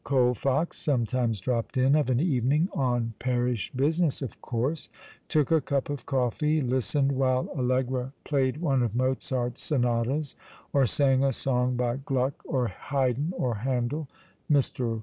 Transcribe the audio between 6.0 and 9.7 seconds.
coffee, listened while Allegra played one of Mozart's